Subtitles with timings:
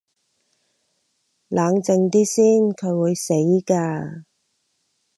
[1.49, 4.23] 冷靜啲先，佢會死㗎